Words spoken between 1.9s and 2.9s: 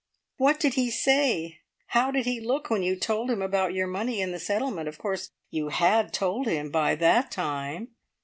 did he look, when